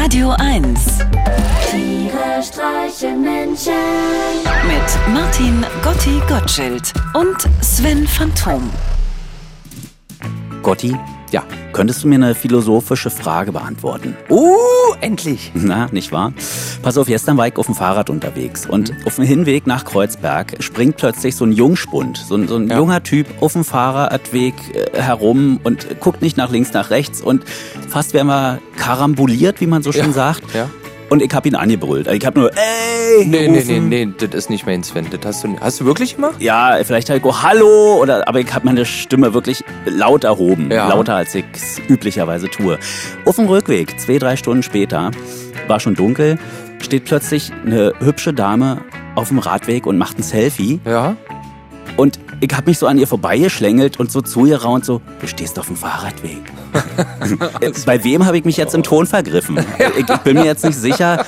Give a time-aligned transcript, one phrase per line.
[0.00, 0.98] Radio 1
[1.70, 3.72] Tiere streichen Menschen.
[4.64, 8.70] mit Martin Gotti Gottschild und Sven Phantom.
[10.62, 10.96] Gotti,
[11.32, 14.16] ja, könntest du mir eine philosophische Frage beantworten?
[14.30, 14.54] Uh,
[15.00, 15.50] endlich.
[15.54, 16.32] Na, nicht wahr?
[16.82, 20.56] Pass auf, gestern war ich auf dem Fahrrad unterwegs und auf dem Hinweg nach Kreuzberg
[20.60, 22.76] springt plötzlich so ein Jungspund, so ein, so ein Ja.
[22.78, 27.44] junger Typ auf dem Fahrradweg äh, herum und guckt nicht nach links, nach rechts und
[27.88, 30.54] fast werden wir karambuliert, wie man so schön Ja, sagt.
[30.54, 30.68] ja.
[31.10, 32.06] Und ich hab ihn angebrüllt.
[32.06, 33.24] Also ich hab nur, ey!
[33.24, 35.06] Nee, nee, nee, nee, das ist nicht mein Sven.
[35.10, 36.34] Das hast du, hast du wirklich gemacht?
[36.38, 40.88] Ja, vielleicht halt go Hallo oder aber ich habe meine Stimme wirklich laut erhoben, Ja.
[40.88, 42.78] lauter als ich es üblicherweise tue.
[43.24, 45.10] Auf dem Rückweg, zwei drei Stunden später,
[45.66, 46.38] war schon dunkel,
[46.82, 48.82] steht plötzlich eine hübsche Dame
[49.14, 51.16] auf dem Radweg und macht ein Selfie Ja.
[51.96, 55.26] und ich habe mich so an ihr vorbeigeschlängelt und so zu ihr raunt so, du
[55.26, 56.40] stehst auf dem Fahrradweg.
[57.86, 59.58] Bei wem habe ich mich jetzt im Ton vergriffen?
[59.78, 61.24] Ich, ich bin mir jetzt nicht sicher.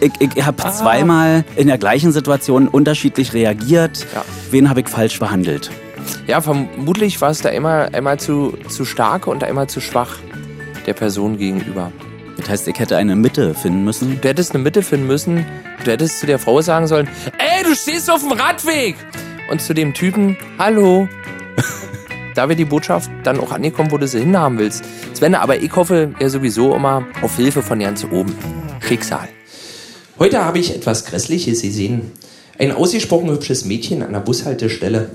[0.00, 4.06] Ich, ich habe zweimal in der gleichen Situation unterschiedlich reagiert.
[4.14, 4.24] Ja.
[4.50, 5.70] Wen habe ich falsch behandelt?
[6.26, 10.16] Ja, vermutlich war es da einmal, einmal zu, zu stark und einmal zu schwach
[10.86, 11.92] der Person gegenüber.
[12.36, 14.20] Das heißt, ich hätte eine Mitte finden müssen.
[14.20, 15.46] Du hättest eine Mitte finden müssen.
[15.84, 18.96] Du hättest zu der Frau sagen sollen, ey, du stehst auf dem Radweg.
[19.50, 21.08] Und zu dem Typen, hallo.
[22.34, 24.84] da wäre die Botschaft dann auch angekommen, wo du sie hinhaben willst.
[25.12, 28.34] Sven, aber ich hoffe ja sowieso immer auf Hilfe von ganz oben.
[28.80, 29.28] Schicksal.
[30.18, 32.12] Heute habe ich etwas Grässliches gesehen.
[32.58, 35.10] Ein ausgesprochen hübsches Mädchen an der Bushaltestelle.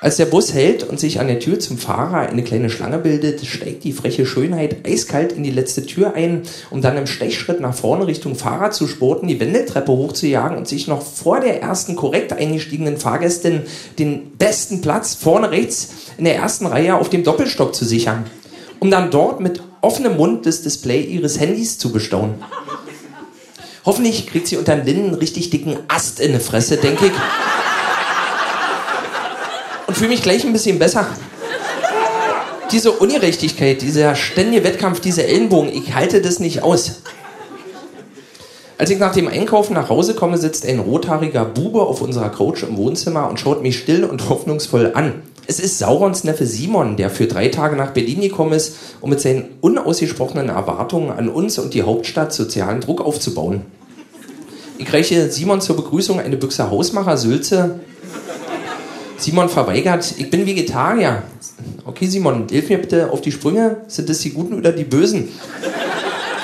[0.00, 3.44] Als der Bus hält und sich an der Tür zum Fahrer eine kleine Schlange bildet,
[3.46, 7.74] steigt die freche Schönheit eiskalt in die letzte Tür ein, um dann im Stechschritt nach
[7.74, 12.34] vorne Richtung Fahrer zu spurten, die Wendeltreppe hochzujagen und sich noch vor der ersten korrekt
[12.34, 13.62] eingestiegenen Fahrgästin
[13.98, 18.26] den besten Platz vorne rechts in der ersten Reihe auf dem Doppelstock zu sichern,
[18.80, 22.34] um dann dort mit offenem Mund das Display ihres Handys zu bestaunen.
[23.86, 27.12] Hoffentlich kriegt sie unter den Linden einen richtig dicken Ast in die Fresse, denke ich.
[29.96, 31.06] Fühle mich gleich ein bisschen besser.
[32.70, 37.00] Diese Ungerechtigkeit, dieser ständige Wettkampf, diese Ellenbogen, ich halte das nicht aus.
[38.76, 42.62] Als ich nach dem Einkaufen nach Hause komme, sitzt ein rothaariger Bube auf unserer Couch
[42.62, 45.22] im Wohnzimmer und schaut mich still und hoffnungsvoll an.
[45.46, 49.22] Es ist Saurons Neffe Simon, der für drei Tage nach Berlin gekommen ist, um mit
[49.22, 53.62] seinen unausgesprochenen Erwartungen an uns und die Hauptstadt sozialen Druck aufzubauen.
[54.76, 57.80] Ich reiche Simon zur Begrüßung eine Büchse Hausmacher Sülze.
[59.18, 61.22] Simon verweigert, ich bin Vegetarier.
[61.84, 63.78] Okay, Simon, hilf mir bitte auf die Sprünge.
[63.88, 65.28] Sind das die Guten oder die Bösen?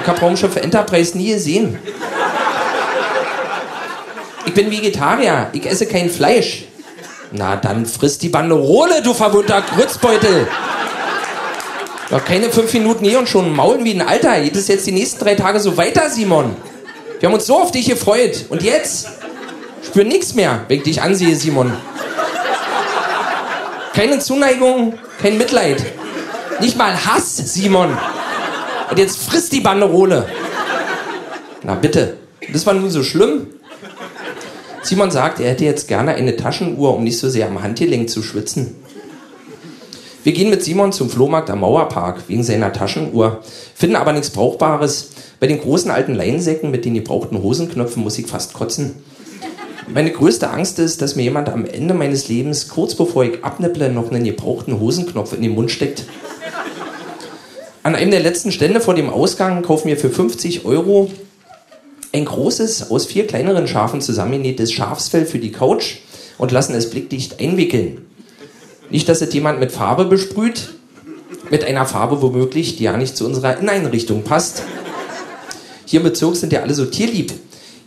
[0.00, 1.78] Ich habe Raumschiff Enterprise nie gesehen.
[4.46, 6.64] Ich bin Vegetarier, ich esse kein Fleisch.
[7.30, 10.46] Na, dann frisst die Banderole, du verwundter Grützbeutel.
[12.10, 14.40] Noch keine fünf Minuten hier und schon maulen wie ein Alter.
[14.40, 16.54] Geht es jetzt die nächsten drei Tage so weiter, Simon?
[17.18, 18.46] Wir haben uns so auf dich gefreut.
[18.50, 19.08] Und jetzt?
[19.82, 21.72] Spür nichts mehr, wenn ich dich ansehe, Simon.
[23.94, 25.84] Keine Zuneigung, kein Mitleid.
[26.60, 27.96] Nicht mal Hass, Simon.
[28.90, 30.26] Und jetzt frisst die Banderole.
[31.62, 32.16] Na bitte.
[32.52, 33.48] Das war nun so schlimm.
[34.82, 38.22] Simon sagt, er hätte jetzt gerne eine Taschenuhr, um nicht so sehr am Handgelenk zu
[38.22, 38.74] schwitzen.
[40.24, 43.42] Wir gehen mit Simon zum Flohmarkt am Mauerpark wegen seiner Taschenuhr,
[43.74, 45.10] finden aber nichts Brauchbares.
[45.40, 49.02] Bei den großen alten Leinsäcken mit den gebrauchten Hosenknöpfen muss ich fast kotzen.
[49.94, 53.92] Meine größte Angst ist, dass mir jemand am Ende meines Lebens, kurz bevor ich abnipple,
[53.92, 56.04] noch einen gebrauchten Hosenknopf in den Mund steckt.
[57.82, 61.10] An einem der letzten Stände vor dem Ausgang kaufen wir für 50 Euro
[62.12, 65.96] ein großes, aus vier kleineren Schafen zusammengenähtes Schafsfell für die Couch
[66.38, 68.06] und lassen es blickdicht einwickeln.
[68.88, 70.74] Nicht, dass es jemand mit Farbe besprüht,
[71.50, 74.62] mit einer Farbe womöglich, die ja nicht zu unserer Inneneinrichtung passt.
[75.84, 77.32] Hier im Bezirk sind ja alle so tierlieb.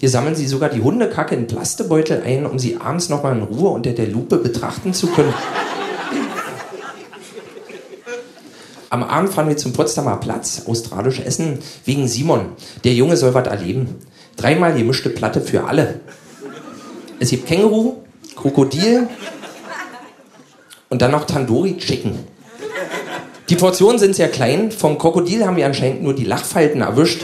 [0.06, 3.70] Hier sammeln sie sogar die Hundekacke in Plastebeutel ein, um sie abends nochmal in Ruhe
[3.70, 5.34] unter der Lupe betrachten zu können.
[8.92, 12.50] Am Abend fahren wir zum Potsdamer Platz, australisch essen, wegen Simon.
[12.84, 13.96] Der Junge soll was erleben.
[14.38, 16.02] Dreimal gemischte Platte für alle.
[17.20, 17.96] Es gibt Känguru,
[18.36, 19.08] Krokodil
[20.90, 22.20] und dann noch Tandoori Chicken.
[23.50, 24.70] Die Portionen sind sehr klein.
[24.72, 27.24] Vom Krokodil haben wir anscheinend nur die Lachfalten erwischt.